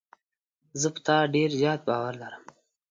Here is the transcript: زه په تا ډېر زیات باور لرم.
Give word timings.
زه 0.81 0.87
په 0.93 0.99
تا 1.05 1.17
ډېر 1.33 1.49
زیات 1.61 1.79
باور 1.89 2.13
لرم. 2.21 2.43